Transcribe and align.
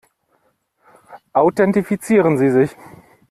Authentifizieren 1.33 2.39
Sie 2.39 2.49
sich! 2.49 2.75